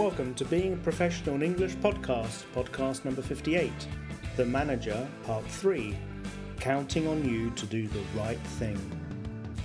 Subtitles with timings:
[0.00, 3.70] Welcome to Being a Professional in English podcast, podcast number 58,
[4.36, 5.94] The Manager, part 3,
[6.58, 8.78] counting on you to do the right thing.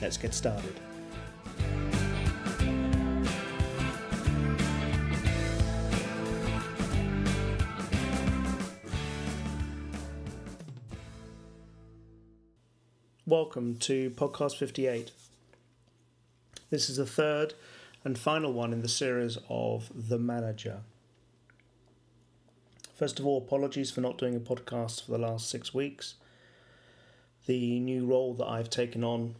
[0.01, 0.77] Let's get started.
[13.25, 15.11] Welcome to podcast 58.
[16.71, 17.53] This is the third
[18.05, 20.81] and final one in the series of The Manager.
[22.93, 26.13] First of all, apologies for not doing a podcast for the last six weeks.
[27.47, 29.35] The new role that I've taken on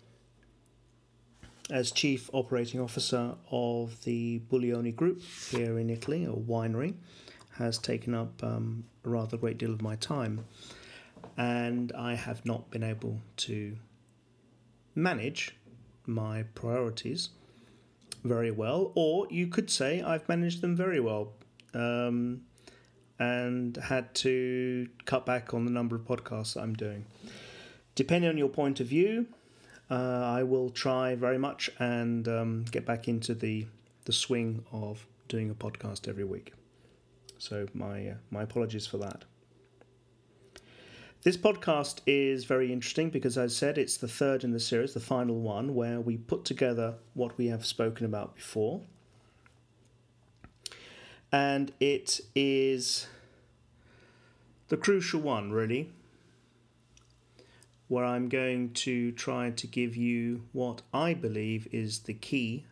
[1.69, 5.21] as Chief Operating Officer of the Buglioni Group
[5.51, 6.95] here in Italy, a winery,
[7.57, 10.43] has taken up um, a rather great deal of my time.
[11.37, 13.77] And I have not been able to
[14.95, 15.55] manage
[16.07, 17.29] my priorities
[18.25, 21.33] very well, or you could say I've managed them very well
[21.73, 22.41] um,
[23.19, 27.05] and had to cut back on the number of podcasts I'm doing.
[27.93, 29.27] Depending on your point of view,
[29.89, 33.67] uh, I will try very much and um, get back into the
[34.05, 36.53] the swing of doing a podcast every week.
[37.37, 39.25] So my uh, my apologies for that.
[41.25, 44.93] This podcast is very interesting because, as I said, it's the third in the series,
[44.93, 48.81] the final one, where we put together what we have spoken about before.
[51.31, 53.07] And it is
[54.67, 55.91] the crucial one, really,
[57.87, 62.67] where I'm going to try to give you what I believe is the key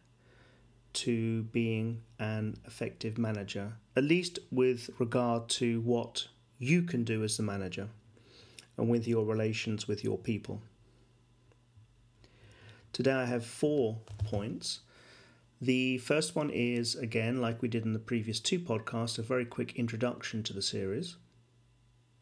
[0.93, 6.27] to being an effective manager, at least with regard to what
[6.59, 7.89] you can do as the manager
[8.77, 10.61] and with your relations with your people.
[12.91, 14.81] Today I have four points.
[15.59, 19.45] The first one is, again, like we did in the previous two podcasts, a very
[19.45, 21.15] quick introduction to the series.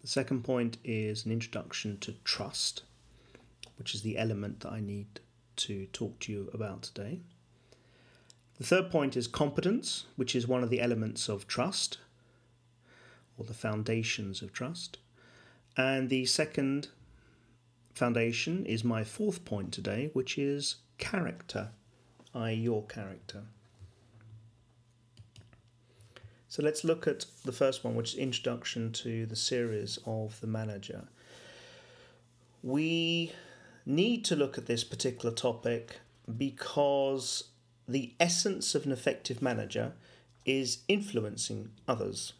[0.01, 2.83] The second point is an introduction to trust,
[3.77, 5.19] which is the element that I need
[5.57, 7.19] to talk to you about today.
[8.57, 11.97] The third point is competence, which is one of the elements of trust,
[13.37, 14.99] or the foundations of trust.
[15.77, 16.89] And the second
[17.93, 21.69] foundation is my fourth point today, which is character,
[22.33, 23.43] i.e., your character.
[26.47, 30.47] So let's look at the first one, which is introduction to the series of the
[30.47, 31.07] manager.
[32.61, 33.31] We
[33.85, 36.01] need to look at this particular topic
[36.37, 37.45] because
[37.87, 39.93] the essence of an effective manager
[40.45, 42.33] is influencing others.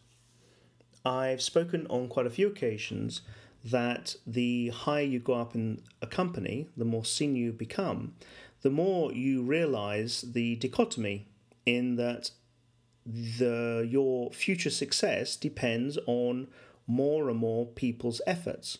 [1.04, 3.22] I've spoken on quite a few occasions
[3.64, 8.14] that the higher you go up in a company, the more senior you become,
[8.62, 11.26] the more you realize the dichotomy
[11.66, 12.30] in that
[13.04, 16.48] the your future success depends on
[16.86, 18.78] more and more people's efforts.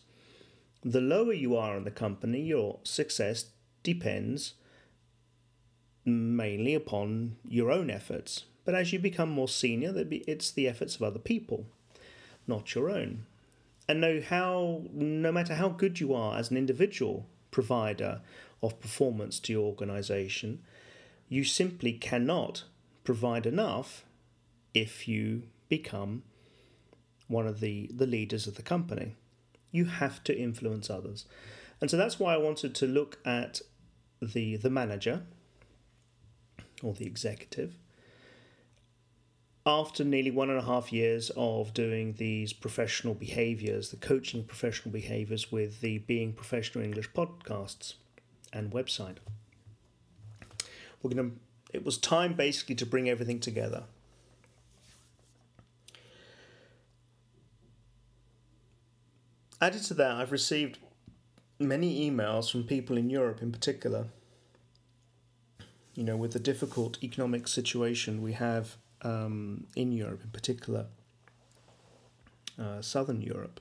[0.85, 3.47] The lower you are in the company, your success
[3.83, 4.55] depends
[6.05, 8.45] mainly upon your own efforts.
[8.65, 11.67] But as you become more senior, it's the efforts of other people
[12.47, 13.27] not your own.
[13.89, 18.21] And know how, no matter how good you are as an individual provider
[18.63, 20.63] of performance to your organization,
[21.29, 22.65] you simply cannot
[23.05, 24.05] provide enough
[24.75, 26.23] if you become
[27.29, 29.17] one of the, the leaders of the company.
[29.71, 31.25] You have to influence others.
[31.81, 33.61] And so that's why I wanted to look at
[34.21, 35.23] the, the manager
[36.83, 37.75] or the executive
[39.65, 44.93] after nearly one and a half years of doing these professional behaviors, the coaching professional
[44.93, 47.95] behaviors with the Being Professional English podcasts
[48.53, 49.17] and website,
[51.03, 51.37] we're going to.
[51.73, 53.85] It was time basically to bring everything together.
[59.61, 60.79] Added to that, I've received
[61.59, 64.07] many emails from people in Europe in particular.
[65.95, 70.87] You know, with the difficult economic situation we have um, in Europe, in particular,
[72.59, 73.61] uh, Southern Europe,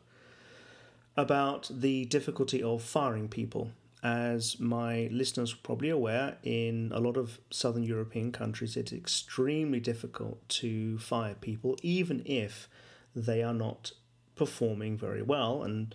[1.18, 3.72] about the difficulty of firing people.
[4.04, 9.80] As my listeners are probably aware, in a lot of Southern European countries, it's extremely
[9.80, 12.68] difficult to fire people, even if
[13.16, 13.92] they are not
[14.36, 15.62] performing very well.
[15.62, 15.94] And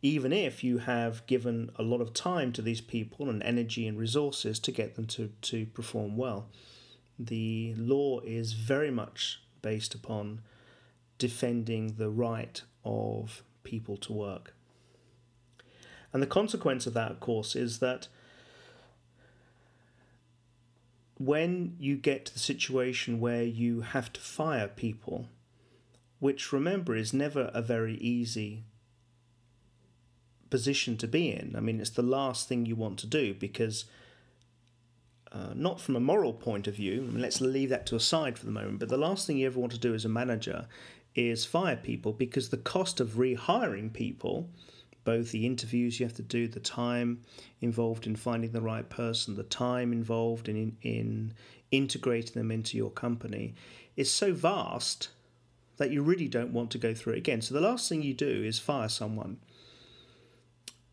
[0.00, 3.98] even if you have given a lot of time to these people and energy and
[3.98, 6.48] resources to get them to, to perform well
[7.18, 10.40] the law is very much based upon
[11.18, 14.54] defending the right of people to work.
[16.12, 18.08] And the consequence of that, of course, is that
[21.18, 25.28] when you get to the situation where you have to fire people,
[26.18, 28.64] which remember is never a very easy
[30.50, 31.54] position to be in.
[31.56, 33.86] I mean, it's the last thing you want to do because,
[35.32, 38.44] uh, not from a moral point of view, let's leave that to a side for
[38.44, 40.66] the moment, but the last thing you ever want to do as a manager
[41.14, 44.48] is fire people because the cost of rehiring people
[45.04, 47.22] both the interviews you have to do, the time
[47.60, 51.34] involved in finding the right person, the time involved in, in
[51.70, 53.54] integrating them into your company
[53.96, 55.08] is so vast
[55.78, 57.40] that you really don't want to go through it again.
[57.40, 59.38] So the last thing you do is fire someone.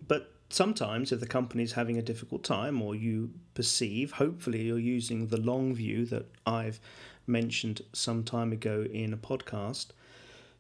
[0.08, 4.80] But sometimes, if the company is having a difficult time or you perceive, hopefully, you're
[4.80, 6.80] using the long view that I've
[7.28, 9.88] mentioned some time ago in a podcast,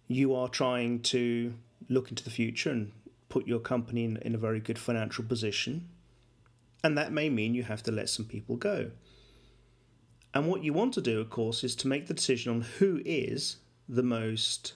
[0.07, 1.53] you are trying to
[1.87, 2.91] look into the future and
[3.29, 5.87] put your company in, in a very good financial position.
[6.83, 8.91] And that may mean you have to let some people go.
[10.33, 13.01] And what you want to do, of course, is to make the decision on who
[13.03, 13.57] is
[13.87, 14.73] the most,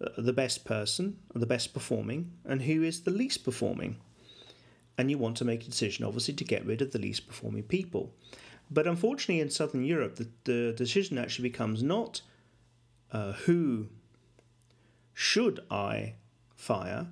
[0.00, 3.96] uh, the best person, the best performing, and who is the least performing.
[4.98, 7.62] And you want to make a decision, obviously, to get rid of the least performing
[7.62, 8.12] people.
[8.70, 12.20] But unfortunately, in Southern Europe, the, the decision actually becomes not
[13.12, 13.88] uh, who
[15.14, 16.14] should I
[16.54, 17.06] fire,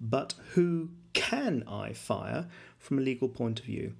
[0.00, 2.48] but who can I fire
[2.78, 3.94] from a legal point of view?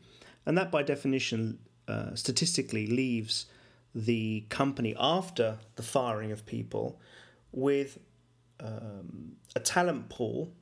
[0.45, 1.59] And that, by definition,
[1.89, 3.47] uh, statistically leaves
[3.95, 7.01] the company after the firing of people
[7.53, 7.99] with
[8.61, 10.53] um, a talent pool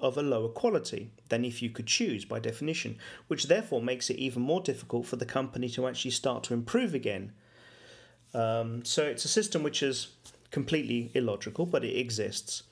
[0.00, 2.98] of a lower quality than if you could choose by definition,
[3.28, 6.94] which therefore makes it even more difficult for the company to actually start to improve
[6.94, 7.32] again.
[8.34, 10.08] Um, so it's a system which is
[10.50, 12.64] completely illogical, but it exists.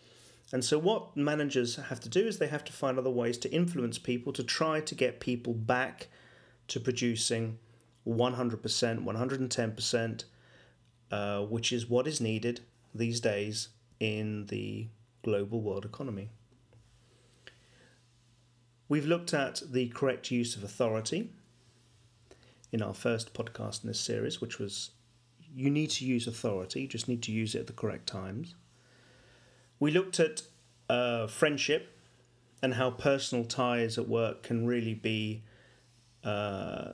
[0.52, 3.52] And so, what managers have to do is they have to find other ways to
[3.52, 6.08] influence people to try to get people back
[6.68, 7.58] to producing
[8.06, 10.24] 100%, 110%,
[11.10, 12.60] uh, which is what is needed
[12.94, 13.68] these days
[14.00, 14.88] in the
[15.22, 16.30] global world economy.
[18.88, 21.30] We've looked at the correct use of authority
[22.72, 24.92] in our first podcast in this series, which was
[25.54, 28.54] you need to use authority, you just need to use it at the correct times.
[29.78, 30.42] We looked at
[30.88, 31.98] uh, friendship
[32.62, 35.42] and how personal ties at work can really be
[36.24, 36.92] uh,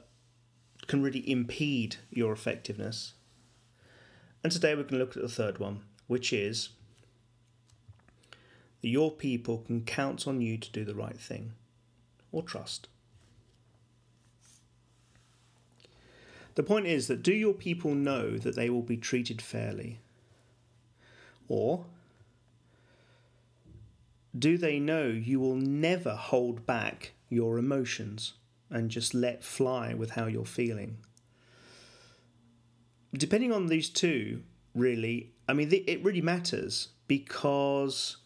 [0.88, 3.14] can really impede your effectiveness.
[4.42, 6.70] And today we're going to look at the third one, which is
[8.82, 11.52] that your people can count on you to do the right thing
[12.34, 12.88] or trust.
[16.56, 20.00] The point is that do your people know that they will be treated fairly?
[21.48, 21.86] Or
[24.36, 28.34] do they know you will never hold back your emotions
[28.68, 30.96] and just let fly with how you're feeling?
[33.12, 34.42] Depending on these two,
[34.74, 38.16] really, I mean, it really matters because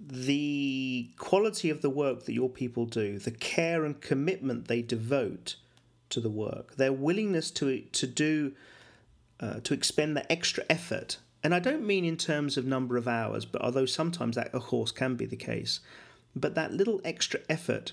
[0.00, 5.56] the quality of the work that your people do, the care and commitment they devote
[6.10, 8.52] to the work, their willingness to to do
[9.40, 13.06] uh, to expend the extra effort and I don't mean in terms of number of
[13.06, 15.80] hours, but although sometimes that, of course, can be the case,
[16.34, 17.92] but that little extra effort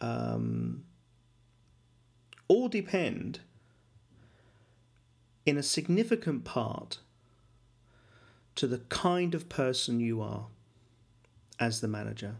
[0.00, 0.84] um,
[2.48, 3.40] all depend
[5.44, 6.98] in a significant part
[8.54, 10.46] to the kind of person you are
[11.58, 12.36] as the manager.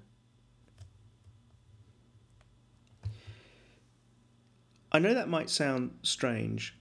[4.90, 6.76] I know that might sound strange,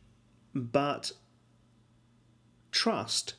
[0.53, 1.13] but
[2.71, 3.35] Trust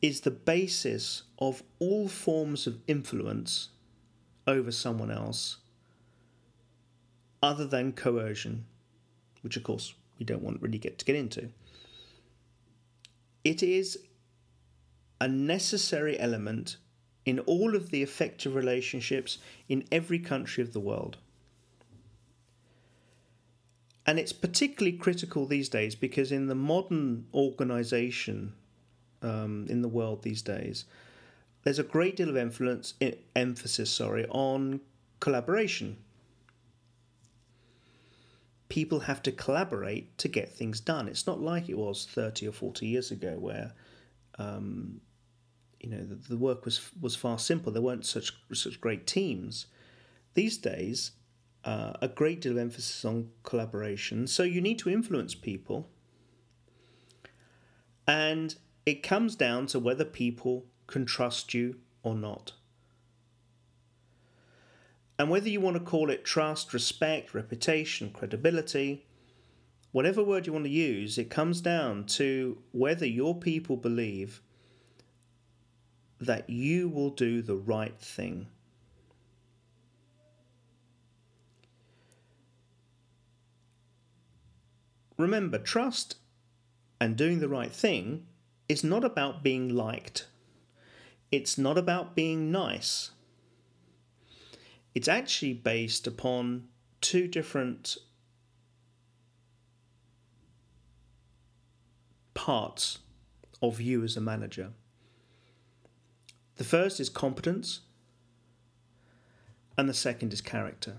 [0.00, 3.70] is the basis of all forms of influence
[4.46, 5.58] over someone else
[7.42, 8.66] other than coercion,
[9.42, 11.50] which of course we don't want really get to get into.
[13.44, 13.98] It is
[15.20, 16.76] a necessary element
[17.26, 21.18] in all of the effective relationships in every country of the world.
[24.06, 28.54] And it's particularly critical these days because in the modern organization
[29.20, 30.84] um, in the world these days,
[31.64, 32.94] there's a great deal of influence,
[33.34, 34.80] emphasis sorry, on
[35.18, 35.96] collaboration.
[38.68, 41.08] People have to collaborate to get things done.
[41.08, 43.72] It's not like it was 30 or 40 years ago where
[44.38, 45.00] um,
[45.80, 47.72] you know the, the work was was far simpler.
[47.72, 49.66] There weren't such such great teams.
[50.34, 51.12] These days,
[51.64, 54.26] uh, a great deal of emphasis on collaboration.
[54.26, 55.88] So you need to influence people.
[58.06, 58.54] And
[58.84, 62.52] it comes down to whether people can trust you or not.
[65.18, 69.06] And whether you want to call it trust, respect, reputation, credibility,
[69.90, 74.42] whatever word you want to use, it comes down to whether your people believe
[76.20, 78.46] that you will do the right thing.
[85.18, 86.16] Remember, trust
[87.00, 88.26] and doing the right thing
[88.68, 90.26] is not about being liked.
[91.32, 93.10] It's not about being nice.
[94.94, 96.68] It's actually based upon
[97.00, 97.96] two different
[102.34, 102.98] parts
[103.62, 104.72] of you as a manager.
[106.56, 107.80] The first is competence,
[109.76, 110.96] and the second is character.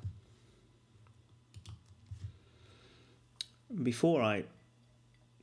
[3.84, 4.44] Before I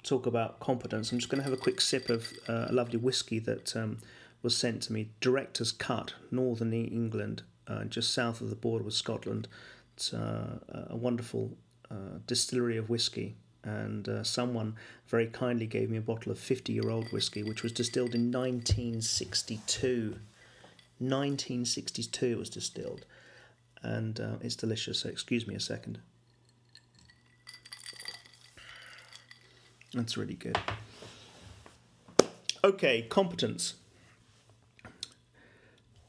[0.02, 2.98] talk about competence, I'm just going to have a quick sip of uh, a lovely
[2.98, 3.98] whiskey that um,
[4.42, 8.94] was sent to me, Director's Cut, Northern England, uh, just south of the border with
[8.94, 9.48] Scotland.
[9.96, 10.58] It's uh,
[10.90, 11.56] a wonderful
[11.90, 14.76] uh, distillery of whiskey, and uh, someone
[15.08, 18.30] very kindly gave me a bottle of 50 year old whiskey, which was distilled in
[18.30, 20.16] 1962.
[20.98, 23.04] 1962 it was distilled,
[23.82, 25.00] and uh, it's delicious.
[25.00, 25.98] So, excuse me a second.
[29.92, 30.58] That's really good.
[32.64, 33.74] Okay, competence.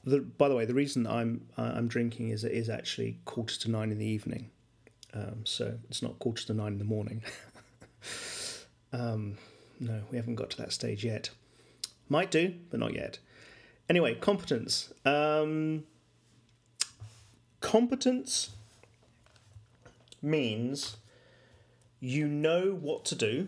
[0.04, 3.58] The, by the way, the reason I'm uh, I'm drinking is it is actually quarter
[3.60, 4.52] to nine in the evening,
[5.16, 7.24] um, so it's not quarter to nine in the morning.
[8.94, 9.38] um,
[9.80, 11.30] no, we haven't got to that stage yet.
[12.10, 13.20] Might do, but not yet.
[13.90, 14.94] Anyway, competence.
[15.06, 15.86] Um,
[17.62, 18.52] competence
[20.22, 20.98] means
[22.00, 23.48] you know what to do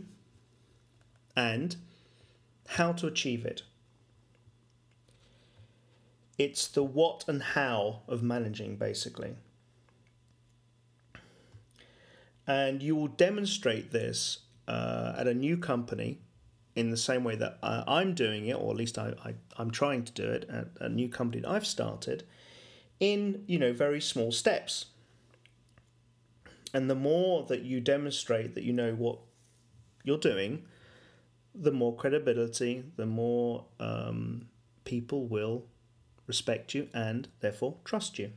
[1.35, 1.75] and
[2.67, 3.63] how to achieve it.
[6.37, 9.35] It's the what and how of managing, basically.
[12.47, 16.21] And you will demonstrate this uh, at a new company
[16.75, 19.71] in the same way that uh, I'm doing it, or at least I, I, I'm
[19.71, 22.23] trying to do it at a new company that I've started,
[22.99, 24.85] in you know very small steps.
[26.73, 29.19] And the more that you demonstrate that you know what
[30.03, 30.65] you're doing,
[31.55, 34.47] the more credibility, the more um,
[34.83, 35.65] people will
[36.27, 38.31] respect you and therefore trust you.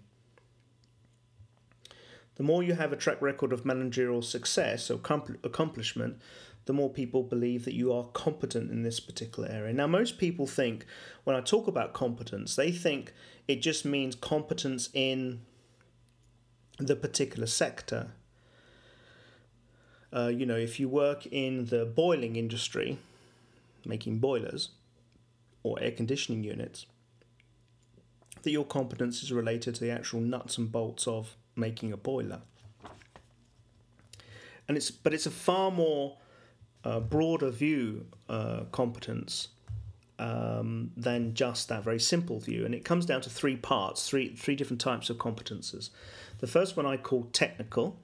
[2.40, 4.98] The more you have a track record of managerial success or
[5.44, 6.22] accomplishment,
[6.64, 9.74] the more people believe that you are competent in this particular area.
[9.74, 10.86] Now, most people think
[11.24, 13.12] when I talk about competence, they think
[13.46, 15.42] it just means competence in
[16.78, 18.12] the particular sector.
[20.10, 22.96] Uh, you know, if you work in the boiling industry,
[23.84, 24.70] making boilers
[25.62, 26.86] or air conditioning units,
[28.40, 32.40] that your competence is related to the actual nuts and bolts of making a boiler.
[34.68, 36.18] And it's but it's a far more
[36.84, 39.48] uh, broader view uh, competence
[40.18, 44.34] um, than just that very simple view, and it comes down to three parts, three
[44.36, 45.90] three different types of competences.
[46.38, 47.98] The first one I call technical,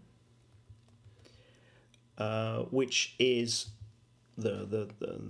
[2.18, 3.68] uh, which is
[4.36, 5.20] the, the the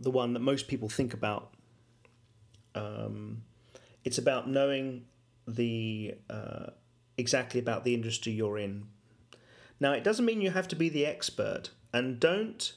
[0.00, 1.54] the one that most people think about.
[2.74, 3.42] Um,
[4.04, 5.06] it's about knowing
[5.46, 6.70] the uh,
[7.18, 8.86] exactly about the industry you're in.
[9.80, 12.72] Now, it doesn't mean you have to be the expert, and don't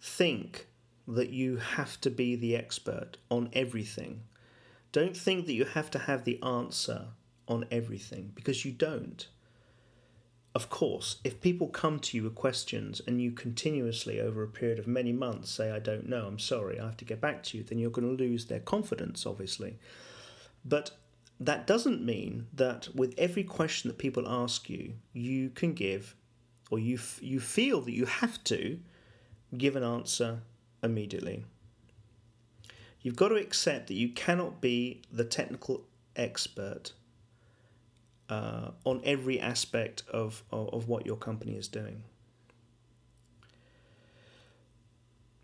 [0.00, 0.68] think
[1.06, 4.22] that you have to be the expert on everything.
[4.92, 7.08] Don't think that you have to have the answer
[7.48, 9.26] on everything because you don't.
[10.54, 14.80] Of course, if people come to you with questions and you continuously, over a period
[14.80, 17.58] of many months, say, I don't know, I'm sorry, I have to get back to
[17.58, 19.78] you, then you're going to lose their confidence, obviously.
[20.64, 20.90] But
[21.40, 26.14] that doesn't mean that with every question that people ask you, you can give,
[26.70, 28.78] or you, f- you feel that you have to
[29.56, 30.42] give an answer
[30.82, 31.44] immediately.
[33.00, 36.92] You've got to accept that you cannot be the technical expert
[38.28, 42.02] uh, on every aspect of, of, of what your company is doing.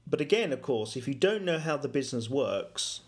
[0.06, 3.00] But again, of course, if you don't know how the business works,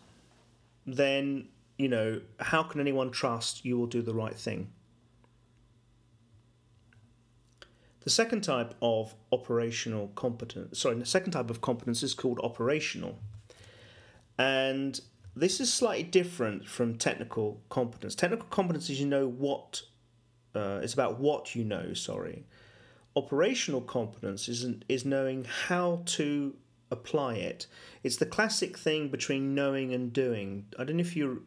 [0.85, 4.69] then, you know, how can anyone trust you will do the right thing?
[8.01, 13.19] The second type of operational competence, sorry, the second type of competence is called operational.
[14.39, 15.01] And
[15.37, 18.15] this is slightly different from technical competence.
[18.15, 19.83] Technical competence is you know what,
[20.55, 22.45] uh, it's about what you know, sorry.
[23.15, 26.55] Operational competence is, is knowing how to
[26.91, 27.67] apply it.
[28.03, 30.67] It's the classic thing between knowing and doing.
[30.79, 31.45] I don't know if you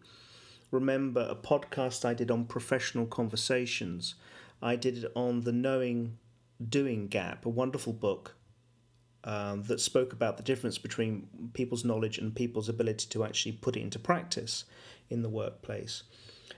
[0.71, 4.15] remember a podcast I did on professional conversations.
[4.61, 6.17] I did it on the Knowing
[6.67, 8.35] Doing Gap, a wonderful book
[9.23, 13.75] um, that spoke about the difference between people's knowledge and people's ability to actually put
[13.75, 14.65] it into practice
[15.09, 16.03] in the workplace.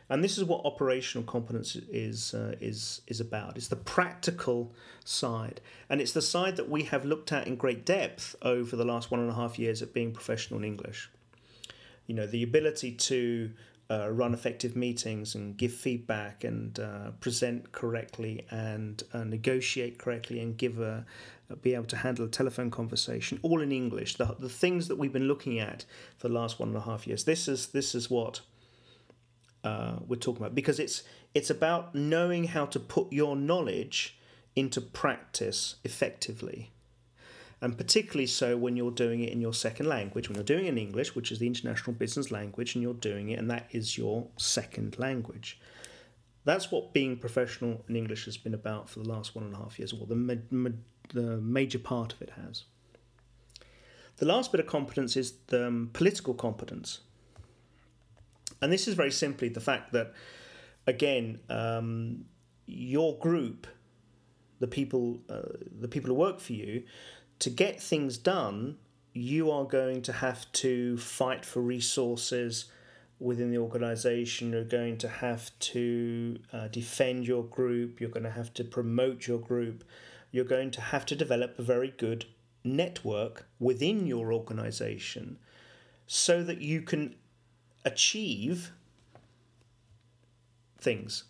[0.10, 3.58] And this is what operational competence is uh, is is about.
[3.58, 4.74] It's the practical
[5.06, 8.86] side, and it's the side that we have looked at in great depth over the
[8.86, 11.10] last one and a half years of being professional in English.
[12.06, 13.52] You know, the ability to
[13.90, 20.40] uh, run effective meetings and give feedback and uh, present correctly and uh, negotiate correctly
[20.40, 21.06] and give a,
[21.62, 24.16] be able to handle a telephone conversation all in English.
[24.16, 25.86] The, the things that we've been looking at
[26.18, 27.26] for the last one and a half years.
[27.26, 28.42] This is this is what
[29.64, 34.18] uh, we're talking about because it's it's about knowing how to put your knowledge
[34.56, 36.73] into practice effectively
[37.64, 40.28] and particularly so when you're doing it in your second language.
[40.28, 43.30] When you're doing it in english which is the international business language and you're doing
[43.30, 45.60] it and that is your second language.
[46.44, 49.58] That's what being professional in english has been about for the last one and a
[49.58, 50.70] half years or the, ma- ma-
[51.14, 52.66] the major part of it has.
[54.18, 57.00] The last bit of competence is the um, political competence.
[58.62, 60.14] And this is very simply the fact that,
[60.86, 62.26] again, um,
[62.66, 63.68] your group,
[64.60, 66.84] the people, uh, the people who work for you,
[67.40, 68.78] to get things done,
[69.14, 72.66] you are going to have to fight for resources
[73.20, 74.52] within the organization.
[74.52, 78.00] You're going to have to uh, defend your group.
[78.00, 79.84] You're going to have to promote your group.
[80.32, 82.26] You're going to have to develop a very good
[82.64, 85.38] network within your organization
[86.08, 87.16] so that you can
[87.86, 88.72] achieve
[90.78, 91.26] things.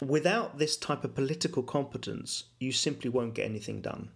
[0.00, 4.10] Without this type of political competence, you simply won't get anything done.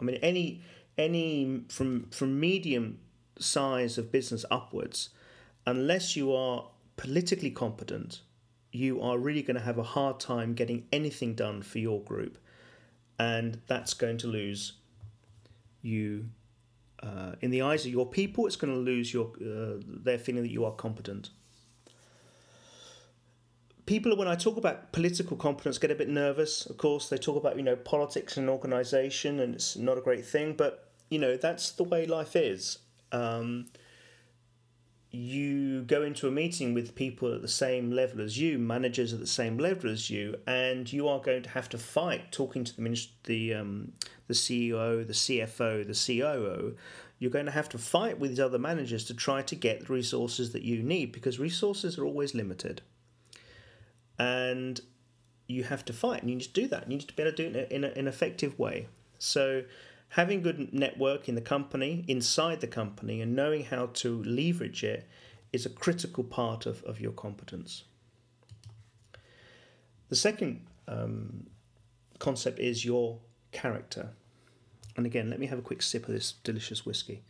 [0.00, 0.62] I mean, any
[0.96, 2.98] any from from medium
[3.38, 5.10] size of business upwards,
[5.66, 8.20] unless you are politically competent,
[8.72, 12.38] you are really going to have a hard time getting anything done for your group,
[13.18, 14.72] and that's going to lose
[15.82, 16.30] you
[17.02, 20.42] uh, in the eyes of your people, it's going to lose your uh, their feeling
[20.42, 21.30] that you are competent.
[23.90, 26.64] People, when I talk about political competence, get a bit nervous.
[26.64, 30.24] Of course, they talk about you know politics and organisation, and it's not a great
[30.24, 30.54] thing.
[30.54, 32.78] But you know that's the way life is.
[33.10, 33.66] Um,
[35.10, 39.18] you go into a meeting with people at the same level as you, managers at
[39.18, 42.76] the same level as you, and you are going to have to fight talking to
[42.76, 43.92] the the um,
[44.28, 46.76] the CEO, the CFO, the COO.
[47.18, 49.92] You're going to have to fight with these other managers to try to get the
[49.92, 52.82] resources that you need because resources are always limited,
[54.20, 54.80] and
[55.46, 56.82] you have to fight, and you need to do that.
[56.84, 58.86] You need to be able to do it in, a, in an effective way.
[59.18, 59.64] So
[60.10, 65.08] having good network in the company, inside the company, and knowing how to leverage it
[65.52, 67.84] is a critical part of, of your competence.
[70.08, 71.46] The second um,
[72.18, 73.18] concept is your
[73.52, 74.10] character.
[74.96, 77.22] And again, let me have a quick sip of this delicious whiskey.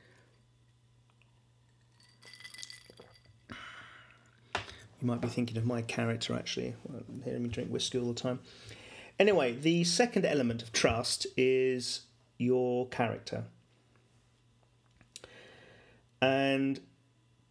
[5.00, 6.74] You might be thinking of my character actually,
[7.24, 8.40] hearing me drink whiskey all the time.
[9.18, 12.02] Anyway, the second element of trust is
[12.38, 13.44] your character.
[16.22, 16.80] And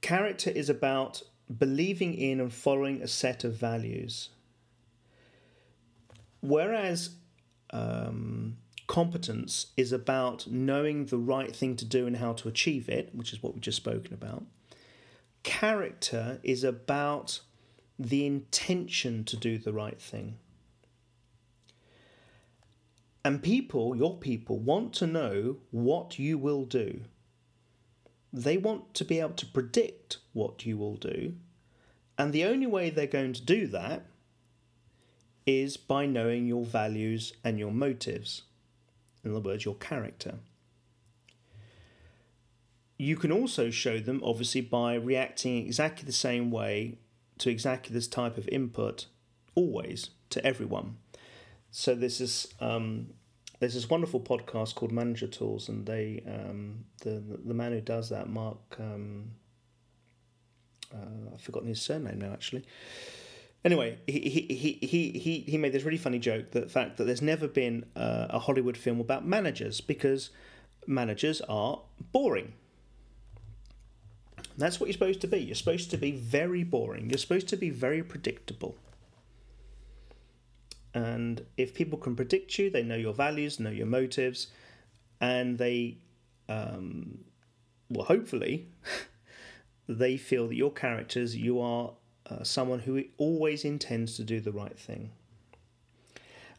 [0.02, 1.24] character is about
[1.58, 4.30] believing in and following a set of values.
[6.42, 7.12] Whereas
[7.72, 8.58] um,
[8.88, 13.34] competence is about knowing the right thing to do and how to achieve it, which
[13.34, 14.44] is what we've just spoken about.
[15.43, 17.41] Character is about
[17.97, 20.38] the intention to do the right thing.
[23.23, 27.02] And people, your people, want to know what you will do.
[28.32, 31.34] They want to be able to predict what you will do.
[32.17, 34.06] And the only way they're going to do that
[35.45, 38.43] is by knowing your values and your motives.
[39.23, 40.36] In other words, your character.
[43.00, 47.00] You can also show them, obviously, by reacting exactly the same way
[47.38, 49.06] to exactly this type of input,
[49.56, 50.98] always, to everyone.
[51.72, 53.08] So this is um,
[53.60, 58.10] there's this wonderful podcast called Manager Tools, and they um, the the man who does
[58.10, 59.32] that, Mark, um,
[60.94, 62.66] uh, I've forgotten his surname now actually.
[63.64, 67.22] Anyway, he, he, he, he, he made this really funny joke that fact that there's
[67.22, 70.30] never been uh, a Hollywood film about managers because
[70.88, 71.82] managers are
[72.14, 72.54] boring.
[74.60, 75.39] That's what you're supposed to be.
[75.39, 77.10] You're supposed to be very boring.
[77.10, 78.76] You're supposed to be very predictable.
[80.93, 84.48] And if people can predict you, they know your values, know your motives,
[85.22, 85.98] and they,
[86.48, 87.19] um,
[87.89, 88.69] well, hopefully,
[89.88, 91.91] they feel that your characters, you are
[92.30, 95.12] uh, someone who always intends to do the right thing.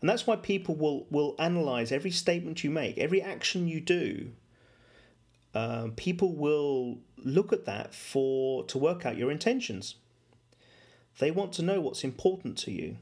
[0.00, 4.30] And that's why people will, will analyze every statement you make, every action you do.
[5.54, 9.96] Um, people will look at that for to work out your intentions.
[11.18, 12.96] They want to know what's important to you.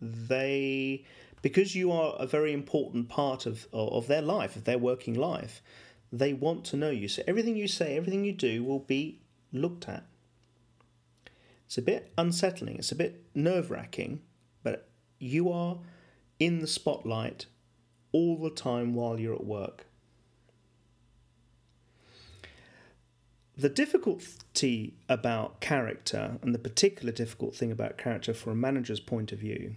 [0.00, 1.04] They,
[1.40, 5.62] because you are a very important part of, of their life, of their working life,
[6.12, 7.08] they want to know you.
[7.08, 9.20] So everything you say, everything you do will be
[9.52, 10.04] looked at.
[11.66, 14.20] It's a bit unsettling, it's a bit nerve wracking,
[14.62, 15.78] but you are
[16.38, 17.46] in the spotlight
[18.12, 19.86] all the time while you're at work.
[23.56, 29.32] The difficulty about character, and the particular difficult thing about character from a manager's point
[29.32, 29.76] of view,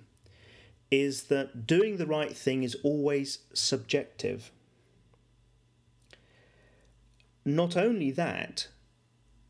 [0.91, 4.51] is that doing the right thing is always subjective.
[7.45, 8.67] Not only that,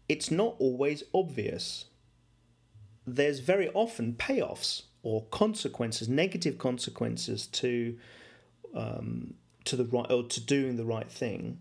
[0.08, 1.86] it's not always obvious.
[3.08, 7.98] There's very often payoffs or consequences, negative consequences to
[8.76, 9.34] um,
[9.66, 11.60] to the right or to doing the right thing.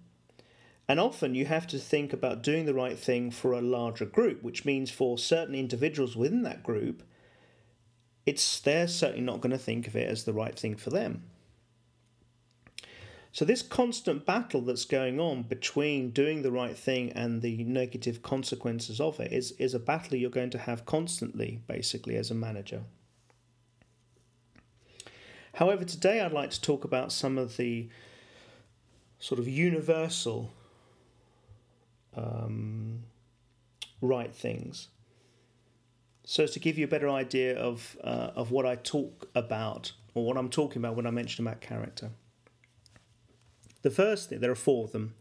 [0.88, 4.42] And often you have to think about doing the right thing for a larger group,
[4.42, 7.02] which means for certain individuals within that group,
[8.24, 11.24] it's they're certainly not going to think of it as the right thing for them.
[13.32, 18.22] So, this constant battle that's going on between doing the right thing and the negative
[18.22, 22.34] consequences of it is, is a battle you're going to have constantly, basically, as a
[22.34, 22.84] manager.
[25.54, 27.90] However, today I'd like to talk about some of the
[29.18, 30.52] sort of universal
[32.18, 33.04] um,
[34.00, 34.88] right things.
[36.24, 39.92] So, as to give you a better idea of, uh, of what I talk about,
[40.14, 42.10] or what I'm talking about when I mention about character.
[43.82, 45.14] The first thing, there are four of them.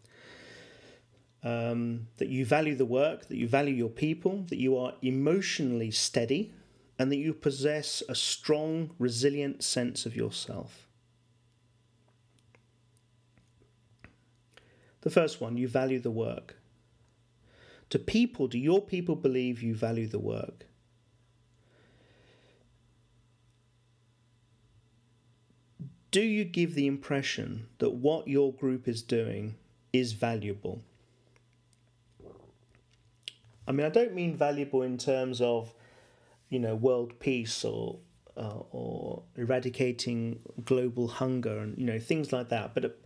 [1.43, 5.91] Um, that you value the work, that you value your people, that you are emotionally
[5.91, 6.51] steady,
[6.99, 10.87] and that you possess a strong, resilient sense of yourself.
[15.01, 16.57] The first one, you value the work.
[17.89, 20.67] To people, do your people believe you value the work?
[26.17, 29.55] do you give the impression that what your group is doing
[29.93, 30.81] is valuable?
[33.67, 35.75] I mean, I don't mean valuable in terms of,
[36.49, 37.99] you know, world peace or
[38.35, 42.73] uh, or eradicating global hunger and you know things like that.
[42.73, 42.97] But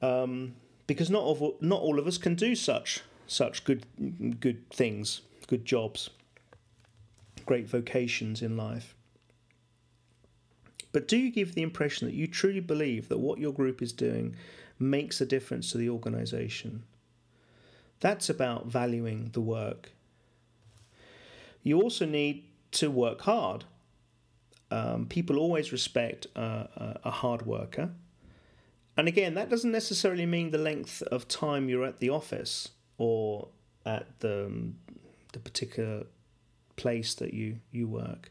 [0.00, 0.54] um,
[0.88, 3.86] because not all not all of us can do such such good
[4.40, 6.10] good things, good jobs,
[7.46, 8.94] great vocations in life.
[10.92, 13.92] But do you give the impression that you truly believe that what your group is
[13.92, 14.36] doing
[14.78, 16.84] makes a difference to the organisation?
[18.00, 19.90] That's about valuing the work.
[21.62, 23.64] You also need to work hard.
[24.70, 26.66] Um, people always respect uh,
[27.02, 27.90] a hard worker.
[28.96, 33.48] And again, that doesn't necessarily mean the length of time you're at the office or
[33.86, 34.76] at the, um,
[35.32, 36.04] the particular
[36.76, 38.30] place that you, you work.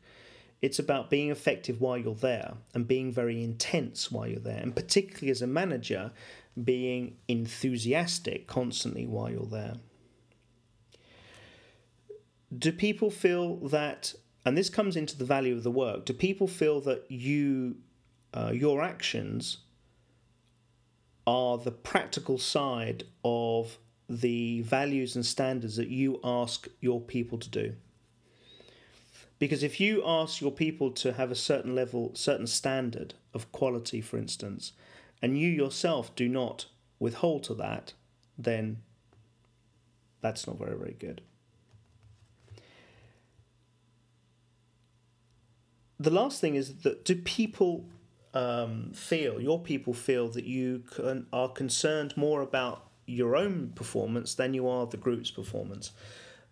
[0.62, 4.74] It's about being effective while you're there and being very intense while you're there, and
[4.76, 6.12] particularly as a manager,
[6.64, 9.76] being enthusiastic constantly while you're there.
[12.58, 14.14] Do people feel that,
[14.46, 17.78] and this comes into the value of the work, do people feel that you,
[18.34, 19.58] uh, your actions
[21.26, 27.50] are the practical side of the values and standards that you ask your people to
[27.50, 27.74] do?
[29.40, 34.00] Because if you ask your people to have a certain level, certain standard of quality,
[34.00, 34.72] for instance,
[35.22, 36.68] and you yourself do not
[37.00, 37.94] withhold to that,
[38.38, 38.78] then
[40.22, 41.22] that's not very, very good.
[46.00, 47.86] The last thing is that do people
[48.34, 54.34] um, feel, your people feel that you can, are concerned more about your own performance
[54.36, 55.92] than you are the group's performance?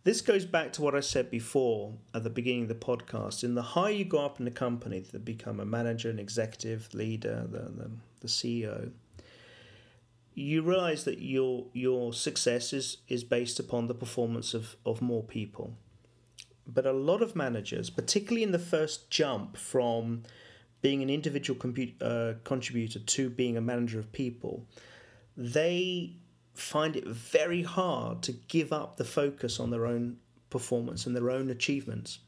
[0.03, 3.43] This goes back to what I said before at the beginning of the podcast.
[3.43, 6.91] In the higher you go up in the company to become a manager, an executive,
[6.93, 8.91] leader, the, the, the CEO,
[10.33, 15.23] you realize that your your success is, is based upon the performance of, of more
[15.23, 15.75] people.
[16.65, 20.23] But a lot of managers, particularly in the first jump from
[20.81, 24.65] being an individual compu- uh, contributor to being a manager of people,
[25.37, 26.15] they
[26.53, 30.17] find it very hard to give up the focus on their own
[30.49, 32.19] performance and their own achievements.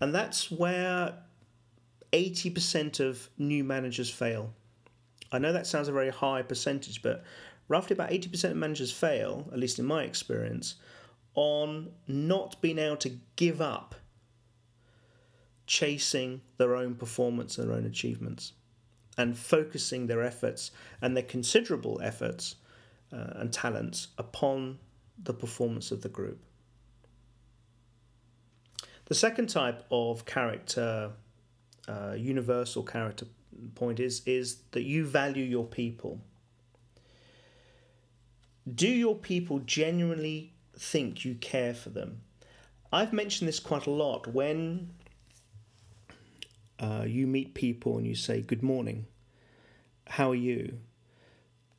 [0.00, 1.14] And that's where
[2.12, 4.52] 80% of new managers fail.
[5.32, 7.24] I know that sounds a very high percentage, but
[7.68, 10.74] roughly about 80% of managers fail, at least in my experience,
[11.34, 13.94] on not being able to give up
[15.66, 18.52] chasing their own performance and their own achievements
[19.18, 22.56] and focusing their efforts and their considerable efforts
[23.12, 24.78] uh, and talents upon
[25.22, 26.42] the performance of the group.
[29.06, 31.12] The second type of character,
[31.88, 33.26] uh, universal character
[33.74, 36.20] point, is, is that you value your people.
[38.72, 42.22] Do your people genuinely think you care for them?
[42.92, 44.90] I've mentioned this quite a lot when
[46.80, 49.06] uh, you meet people and you say, Good morning,
[50.08, 50.78] how are you?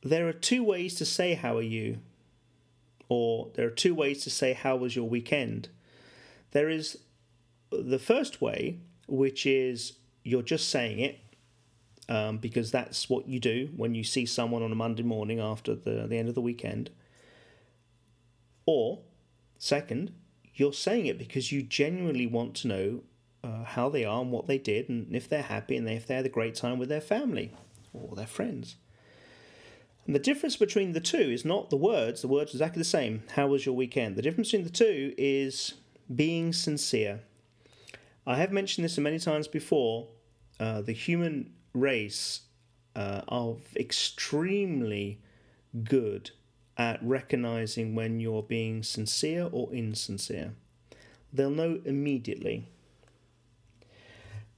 [0.02, 1.98] There are two ways to say, How are you?
[3.08, 5.68] Or there are two ways to say, How was your weekend?
[6.52, 6.98] There is
[7.70, 11.18] the first way, which is you're just saying it
[12.08, 15.74] um, because that's what you do when you see someone on a Monday morning after
[15.74, 16.90] the, the end of the weekend.
[18.66, 19.00] Or,
[19.58, 20.12] second,
[20.54, 23.02] you're saying it because you genuinely want to know
[23.44, 26.14] uh, how they are and what they did, and if they're happy and if they
[26.14, 27.52] had a great time with their family
[27.92, 28.76] or their friends.
[30.08, 32.84] And the difference between the two is not the words, the words are exactly the
[32.88, 33.24] same.
[33.32, 34.16] How was your weekend?
[34.16, 35.74] The difference between the two is
[36.12, 37.20] being sincere.
[38.26, 40.08] I have mentioned this many times before.
[40.58, 42.40] Uh, the human race
[42.96, 45.20] uh, are extremely
[45.84, 46.30] good
[46.78, 50.54] at recognizing when you're being sincere or insincere.
[51.34, 52.66] They'll know immediately.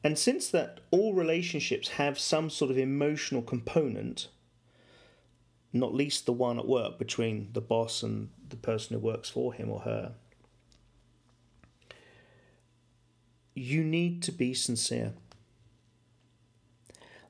[0.05, 4.29] And since that all relationships have some sort of emotional component,
[5.73, 9.53] not least the one at work between the boss and the person who works for
[9.55, 10.13] him or her,
[13.55, 15.13] you need to be sincere.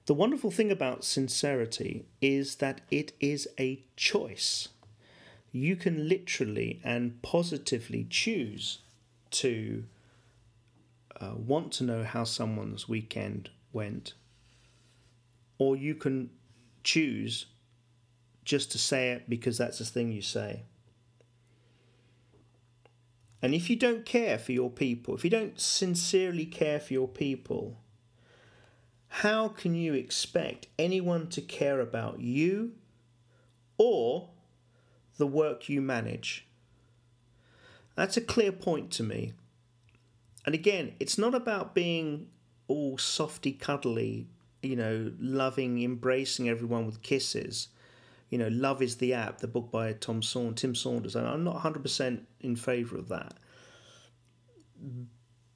[0.07, 4.69] The wonderful thing about sincerity is that it is a choice.
[5.53, 8.79] You can literally and positively choose
[9.33, 9.85] to
[11.21, 14.15] uh, want to know how someone's weekend went,
[15.59, 16.31] or you can
[16.83, 17.47] choose
[18.51, 20.65] just to say it because that's the thing you say.
[23.41, 27.07] And if you don't care for your people, if you don't sincerely care for your
[27.07, 27.79] people,
[29.07, 32.73] how can you expect anyone to care about you
[33.79, 34.31] or
[35.17, 36.49] the work you manage?
[37.95, 39.33] That's a clear point to me.
[40.45, 42.27] And again, it's not about being
[42.67, 44.27] all softy cuddly,
[44.61, 47.69] you know, loving, embracing everyone with kisses.
[48.31, 51.17] You know, Love is the App, the book by Tom Saund- Tim Saunders.
[51.17, 53.35] And I'm not 100% in favour of that.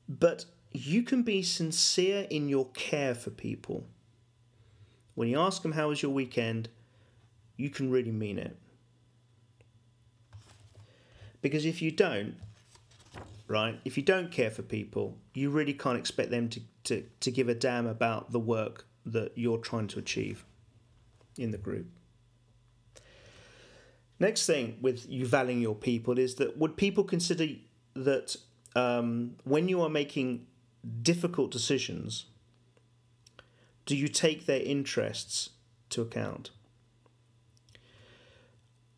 [0.09, 3.87] But you can be sincere in your care for people.
[5.15, 6.69] When you ask them, How was your weekend?
[7.57, 8.57] you can really mean it.
[11.41, 12.35] Because if you don't,
[13.49, 17.31] right, if you don't care for people, you really can't expect them to, to, to
[17.31, 20.45] give a damn about the work that you're trying to achieve
[21.39, 21.87] in the group.
[24.21, 27.49] Next thing with you valuing your people is that would people consider
[27.95, 28.37] that
[28.77, 30.47] um, when you are making
[31.03, 32.27] difficult decisions,
[33.87, 35.51] do you take their interests
[35.91, 36.51] to account?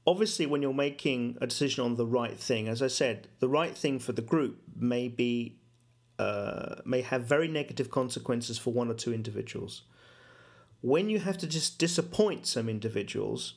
[0.07, 3.77] Obviously, when you're making a decision on the right thing, as I said, the right
[3.77, 5.57] thing for the group may be
[6.19, 9.83] uh, may have very negative consequences for one or two individuals.
[10.81, 13.55] When you have to just disappoint some individuals,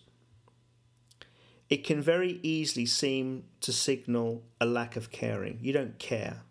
[1.69, 5.59] it can very easily seem to signal a lack of caring.
[5.61, 6.41] You don't care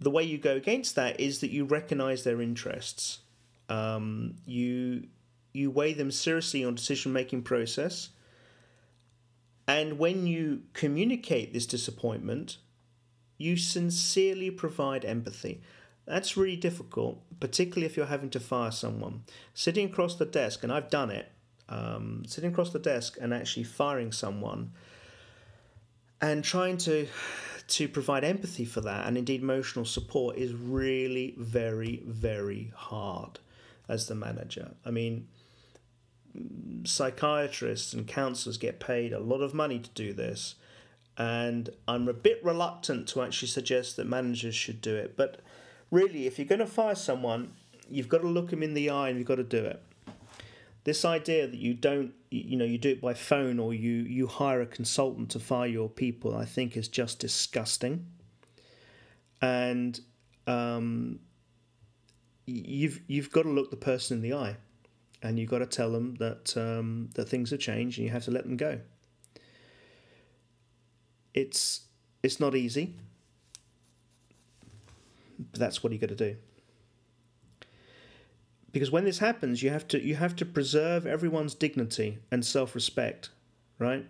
[0.00, 3.20] the way you go against that is that you recognize their interests.
[3.68, 5.08] Um, you
[5.52, 8.10] you weigh them seriously on decision making process.
[9.66, 12.58] And when you communicate this disappointment,
[13.38, 15.60] you sincerely provide empathy.
[16.06, 19.24] That's really difficult, particularly if you're having to fire someone.
[19.52, 21.30] Sitting across the desk, and I've done it,
[21.68, 24.72] um, sitting across the desk and actually firing someone
[26.20, 27.06] and trying to
[27.68, 33.38] to provide empathy for that and indeed emotional support is really very, very hard
[33.88, 34.70] as the manager.
[34.86, 35.28] I mean,
[36.84, 40.54] psychiatrists and counselors get paid a lot of money to do this,
[41.16, 45.16] and I'm a bit reluctant to actually suggest that managers should do it.
[45.16, 45.40] But
[45.90, 47.52] really, if you're going to fire someone,
[47.90, 49.82] you've got to look them in the eye and you've got to do it.
[50.88, 54.26] This idea that you don't, you know, you do it by phone or you you
[54.26, 58.06] hire a consultant to fire your people, I think is just disgusting.
[59.42, 60.00] And
[60.46, 61.18] um,
[62.46, 64.56] you've you've got to look the person in the eye,
[65.22, 68.24] and you've got to tell them that um, that things have changed and you have
[68.24, 68.80] to let them go.
[71.34, 71.82] It's
[72.22, 72.94] it's not easy,
[75.38, 76.36] but that's what you got to do.
[78.72, 83.30] Because when this happens, you have to you have to preserve everyone's dignity and self-respect,
[83.78, 84.06] right?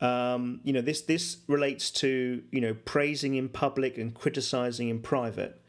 [0.00, 5.00] Um, you know this this relates to you know praising in public and criticizing in
[5.00, 5.60] private.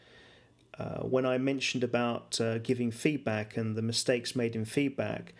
[0.78, 5.34] Uh, when I mentioned about uh, giving feedback and the mistakes made in feedback,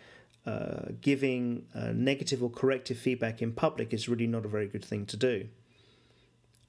[0.44, 4.84] uh, giving uh, negative or corrective feedback in public is really not a very good
[4.84, 5.48] thing to do.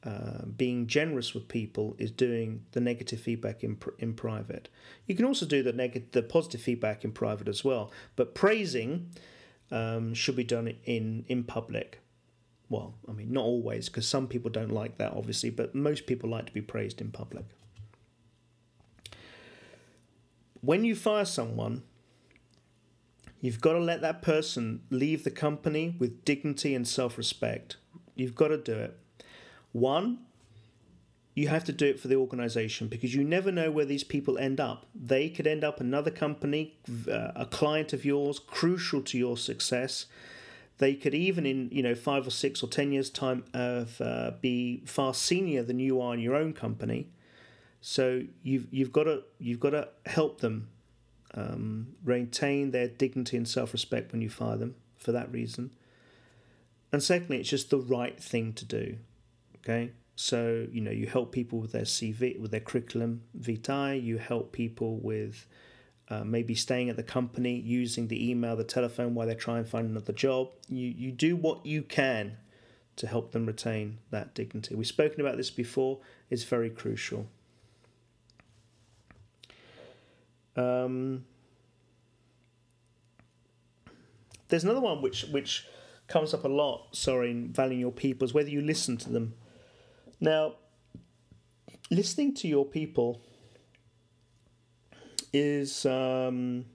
[0.03, 4.67] Uh, being generous with people is doing the negative feedback in in private.
[5.05, 7.91] You can also do the negative, the positive feedback in private as well.
[8.15, 9.11] But praising
[9.69, 11.99] um, should be done in in public.
[12.67, 16.29] Well, I mean, not always, because some people don't like that, obviously, but most people
[16.29, 17.43] like to be praised in public.
[20.61, 21.83] When you fire someone,
[23.41, 27.75] you've got to let that person leave the company with dignity and self respect.
[28.15, 28.97] You've got to do it.
[29.71, 30.19] One,
[31.33, 34.37] you have to do it for the organization because you never know where these people
[34.37, 34.85] end up.
[34.93, 36.75] They could end up another company,
[37.09, 40.07] uh, a client of yours, crucial to your success.
[40.79, 44.83] They could even, in you know, five or six or ten years' time, uh, be
[44.85, 47.09] far senior than you are in your own company.
[47.81, 50.69] So you've you've got to you've got to help them
[51.33, 55.71] um, maintain their dignity and self respect when you fire them for that reason.
[56.91, 58.97] And secondly, it's just the right thing to do.
[59.63, 63.93] Okay, so you know you help people with their CV, with their curriculum vitae.
[63.93, 65.45] You help people with
[66.11, 69.67] uh, maybe staying at the company, using the email, the telephone while they try and
[69.67, 70.49] find another job.
[70.67, 72.37] You, you do what you can
[72.97, 74.75] to help them retain that dignity.
[74.75, 77.27] We've spoken about this before, it's very crucial.
[80.57, 81.23] Um,
[84.49, 85.65] there's another one which, which
[86.09, 89.33] comes up a lot, sorry, in valuing your people, is whether you listen to them.
[90.21, 90.53] Now,
[91.89, 93.21] listening to your people
[95.33, 96.65] is um,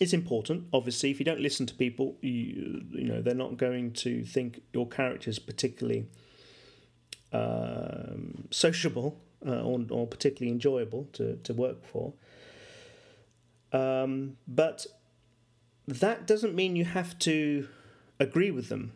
[0.00, 0.66] it's important.
[0.72, 4.60] Obviously, if you don't listen to people, you you know they're not going to think
[4.72, 6.06] your character is particularly
[7.32, 12.12] um, sociable uh, or, or particularly enjoyable to, to work for.
[13.72, 14.86] Um, but
[15.88, 17.68] that doesn't mean you have to
[18.20, 18.92] agree with them.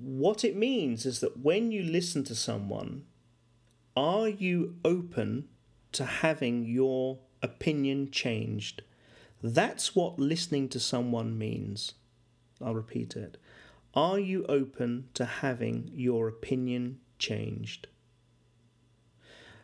[0.00, 3.04] What it means is that when you listen to someone,
[3.96, 5.48] are you open
[5.92, 8.82] to having your opinion changed?
[9.42, 11.94] That's what listening to someone means.
[12.60, 13.38] I'll repeat it.
[13.94, 17.88] Are you open to having your opinion changed?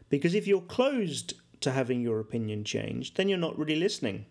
[0.08, 4.26] Because if you're closed to having your opinion changed, then you're not really listening.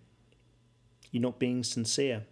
[1.11, 2.25] You're not being sincere.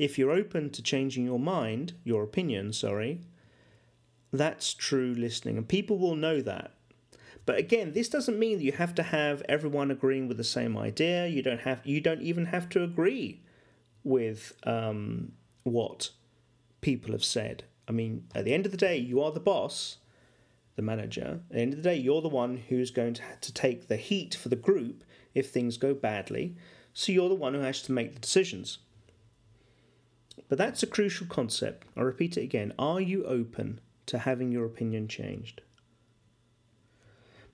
[0.00, 3.20] If you're open to changing your mind, your opinion, sorry,
[4.32, 6.72] that's true listening, and people will know that.
[7.44, 10.74] But again, this doesn't mean that you have to have everyone agreeing with the same
[10.78, 11.26] idea.
[11.26, 11.82] You don't have.
[11.84, 13.42] You don't even have to agree
[14.02, 15.32] with um,
[15.64, 16.12] what
[16.80, 17.64] people have said.
[17.86, 19.98] I mean, at the end of the day, you are the boss,
[20.76, 21.40] the manager.
[21.50, 23.98] At the end of the day, you're the one who's going to, to take the
[23.98, 26.56] heat for the group if things go badly.
[26.94, 28.78] So you're the one who has to make the decisions.
[30.48, 31.86] But that's a crucial concept.
[31.96, 32.72] I'll repeat it again.
[32.78, 35.60] Are you open to having your opinion changed.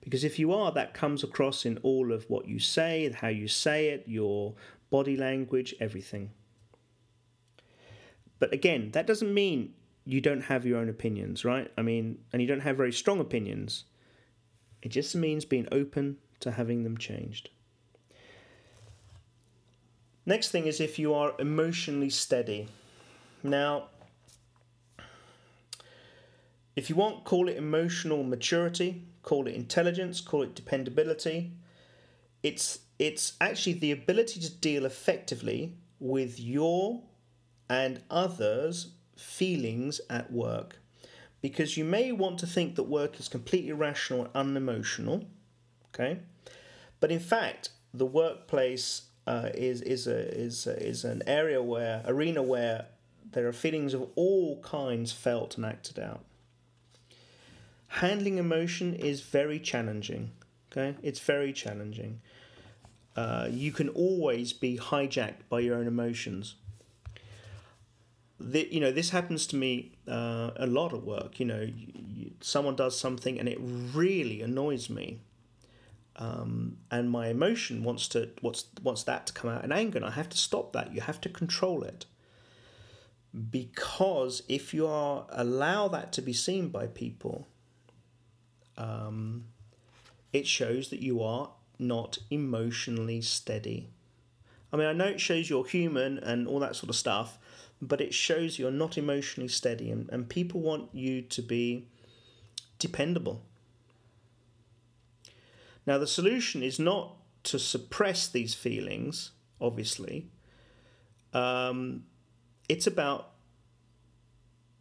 [0.01, 3.47] Because if you are, that comes across in all of what you say, how you
[3.47, 4.55] say it, your
[4.89, 6.31] body language, everything.
[8.39, 11.71] But again, that doesn't mean you don't have your own opinions, right?
[11.77, 13.85] I mean, and you don't have very strong opinions.
[14.81, 17.51] It just means being open to having them changed.
[20.27, 22.67] Next thing is if you are emotionally steady.
[23.43, 23.85] Now,
[26.75, 31.53] if you want, call it emotional maturity, call it intelligence, call it dependability.
[32.43, 37.03] It's it's actually the ability to deal effectively with your
[37.69, 40.79] and others' feelings at work.
[41.41, 45.23] Because you may want to think that work is completely rational and unemotional,
[45.93, 46.19] okay?
[46.99, 52.01] But in fact, the workplace uh, is is a, is a, is an area where
[52.05, 52.85] arena where
[53.33, 56.23] there are feelings of all kinds felt and acted out
[57.87, 60.31] handling emotion is very challenging.
[60.71, 62.21] Okay, it's very challenging.
[63.15, 66.55] Uh, you can always be hijacked by your own emotions.
[68.39, 71.39] The, you know, this happens to me uh, a lot at work.
[71.39, 75.21] You know, you, you, someone does something and it really annoys me.
[76.17, 80.05] Um, and my emotion wants to wants wants that to come out in anger, and
[80.05, 80.93] I have to stop that.
[80.93, 82.05] You have to control it
[83.51, 87.47] because if you are allow that to be seen by people,
[88.77, 89.45] um,
[90.33, 93.89] it shows that you are not emotionally steady.
[94.73, 97.37] I mean, I know it shows you're human and all that sort of stuff,
[97.81, 101.87] but it shows you're not emotionally steady, and, and people want you to be
[102.79, 103.43] dependable.
[105.87, 109.31] Now, the solution is not to suppress these feelings,
[109.61, 110.27] obviously.
[111.33, 112.03] Um,
[112.67, 113.29] it's about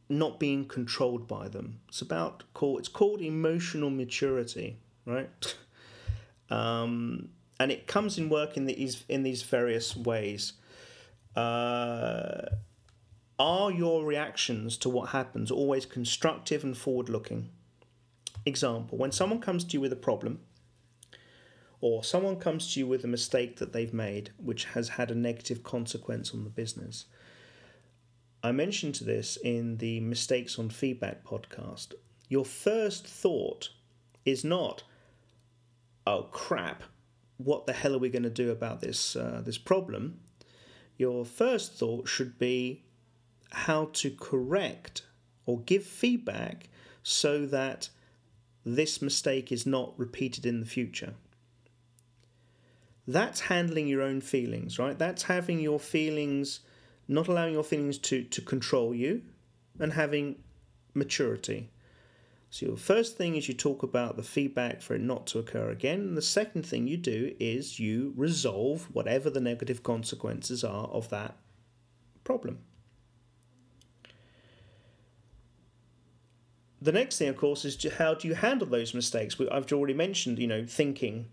[0.09, 1.81] not being controlled by them.
[1.89, 2.79] It's about call.
[2.79, 5.57] It's called emotional maturity, right?
[6.51, 7.29] um,
[7.61, 10.55] and it comes in work in these in these various ways.
[11.37, 12.47] Uh,
[13.39, 17.51] are your reactions to what happens always constructive and forward looking?
[18.45, 20.41] Example: When someone comes to you with a problem,
[21.81, 25.15] or someone comes to you with a mistake that they've made which has had a
[25.15, 27.07] negative consequence on the business.
[28.43, 31.95] I mentioned to this in the Mistakes on Feedback podcast.
[32.29, 33.71] Your first thought
[34.25, 34.85] is not,
[36.07, 36.83] oh crap,
[37.39, 40.21] what the hell are we going to do about this, uh, this problem?
[40.97, 42.85] Your first thought should be
[43.51, 45.03] how to correct
[45.45, 46.69] or give feedback
[47.03, 47.91] so that
[48.65, 51.15] this mistake is not repeated in the future
[53.07, 54.99] that's handling your own feelings, right?
[54.99, 56.61] That's having your feelings,
[57.07, 59.23] not allowing your feelings to, to control you,
[59.79, 60.37] and having
[60.95, 61.71] maturity.
[62.51, 65.71] So, your first thing is you talk about the feedback for it not to occur
[65.71, 66.01] again.
[66.01, 71.09] And the second thing you do is you resolve whatever the negative consequences are of
[71.11, 71.37] that
[72.25, 72.59] problem.
[76.81, 79.37] The next thing, of course, is how do you handle those mistakes?
[79.51, 81.27] I've already mentioned, you know, thinking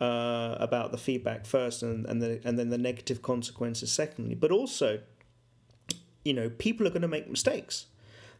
[0.00, 4.34] uh, about the feedback first and, and, the, and then the negative consequences secondly.
[4.34, 5.00] But also,
[6.24, 7.86] you know, people are going to make mistakes.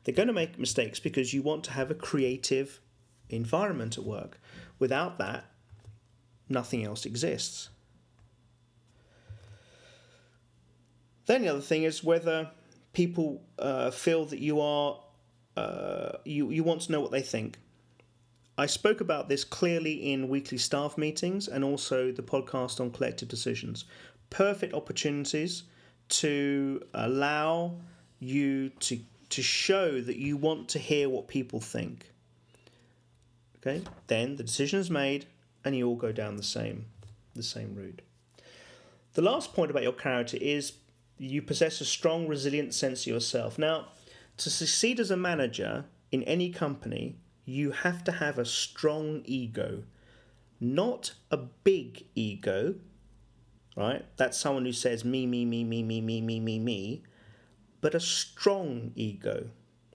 [0.05, 2.81] They're going to make mistakes because you want to have a creative
[3.29, 4.41] environment at work.
[4.79, 5.45] Without that,
[6.49, 7.69] nothing else exists.
[11.27, 12.51] Then the other thing is whether
[12.93, 14.99] people uh, feel that you are
[15.57, 17.59] uh, you you want to know what they think.
[18.59, 23.29] I spoke about this clearly in weekly staff meetings and also the podcast on collective
[23.29, 23.85] decisions.
[24.31, 25.63] Perfect opportunities
[26.09, 27.77] to allow
[28.19, 28.99] you to
[29.31, 32.11] to show that you want to hear what people think.
[33.59, 33.83] Okay?
[34.07, 35.27] Then the decision is made
[35.65, 36.87] and you all go down the same
[37.37, 38.03] the same route.
[39.13, 40.73] The last point about your character is
[41.17, 43.57] you possess a strong resilient sense of yourself.
[43.57, 43.87] Now,
[44.39, 47.17] to succeed as a manager in any company,
[47.49, 49.83] you have to have a strong ego,
[50.61, 52.75] not a big ego,
[53.75, 54.05] right?
[54.19, 57.03] That's someone who says me, me, me, me, me, me, me, me, me,
[57.81, 59.49] but a strong ego.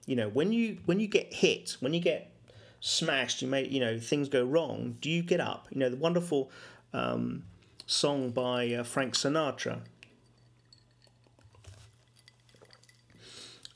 [0.04, 2.32] You know, when you when you get hit, when you get
[2.80, 4.96] smashed, you may you know things go wrong.
[5.00, 5.68] Do you get up?
[5.70, 6.50] You know the wonderful
[6.92, 7.44] um,
[7.86, 9.80] song by uh, Frank Sinatra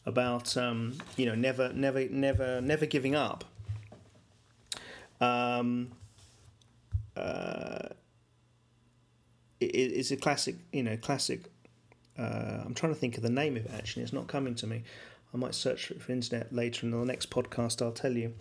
[0.05, 3.45] about um, you know never never never never giving up
[5.21, 5.93] um,
[7.17, 7.89] uh,
[9.61, 11.43] it, it's a classic, you know, classic.
[12.19, 13.73] Uh, I'm trying to think of the name of it.
[13.73, 14.83] Actually, it's not coming to me.
[15.33, 17.83] I might search for it for internet later in the next podcast.
[17.83, 18.35] I'll tell you.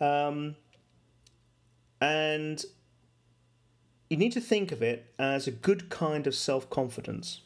[0.00, 0.56] Um,
[2.00, 2.64] and
[4.10, 7.42] you need to think of it as a good kind of self confidence,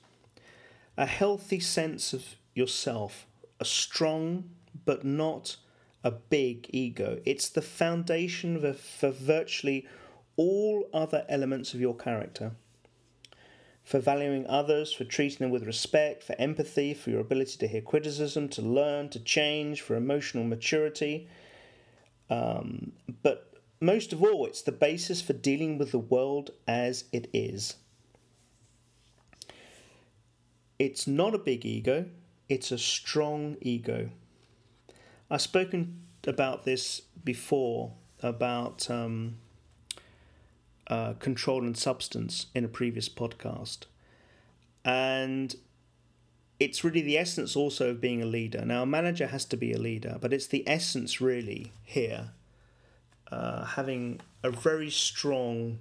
[0.96, 3.26] a healthy sense of yourself,
[3.60, 4.50] a strong
[4.84, 5.56] but not
[6.04, 7.20] a big ego.
[7.24, 9.86] It's the foundation for, for virtually
[10.36, 12.52] all other elements of your character.
[13.84, 17.80] For valuing others, for treating them with respect, for empathy, for your ability to hear
[17.80, 21.28] criticism, to learn, to change, for emotional maturity.
[22.30, 22.92] Um,
[23.22, 27.76] but most of all, it's the basis for dealing with the world as it is.
[30.78, 32.06] It's not a big ego,
[32.48, 34.10] it's a strong ego.
[35.32, 39.38] I've spoken about this before about um,
[40.88, 43.84] uh, control and substance in a previous podcast,
[44.84, 45.56] and
[46.60, 48.62] it's really the essence also of being a leader.
[48.62, 52.32] Now, a manager has to be a leader, but it's the essence really here,
[53.30, 55.78] uh, having a very strong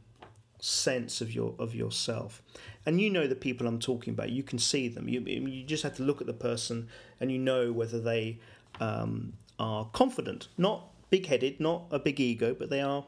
[0.61, 2.41] sense of your of yourself.
[2.85, 4.29] And you know the people i'm talking about.
[4.29, 5.09] You can see them.
[5.09, 6.87] You, you just have to look at the person
[7.19, 8.39] and you know whether they
[8.79, 13.05] um, are confident, not big headed, not a big ego, but they are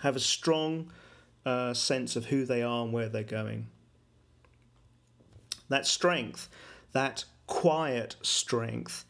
[0.00, 0.90] have a strong
[1.44, 3.66] uh, sense of who they are and where they're going.
[5.68, 6.48] That strength,
[6.92, 9.04] that quiet strength,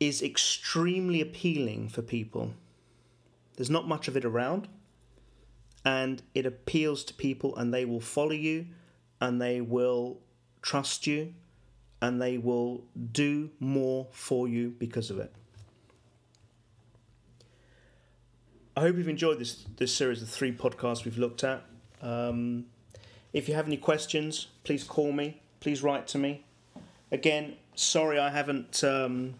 [0.00, 2.52] is extremely appealing for people.
[3.56, 4.68] There's not much of it around,
[5.84, 8.66] and it appeals to people, and they will follow you,
[9.20, 10.20] and they will
[10.60, 11.32] trust you,
[12.00, 15.32] and they will do more for you because of it.
[18.76, 21.64] I hope you've enjoyed this this series of three podcasts we've looked at.
[22.00, 22.66] Um,
[23.32, 25.40] if you have any questions, please call me.
[25.60, 26.44] Please write to me.
[27.10, 29.34] Again, sorry I haven't um,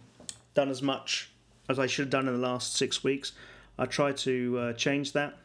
[0.55, 1.31] done as much
[1.69, 3.33] as I should have done in the last six weeks.
[3.79, 5.37] I try to uh, change that.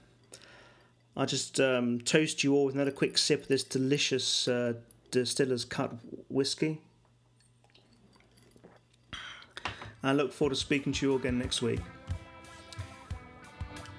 [1.16, 4.74] I just um, toast you all with another quick sip of this delicious uh,
[5.12, 5.94] distiller's cut
[6.30, 6.82] whiskey.
[10.04, 11.80] I look forward to speaking to you again next week.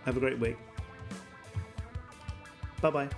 [0.05, 0.57] Have a great week.
[2.83, 3.09] Bye bye.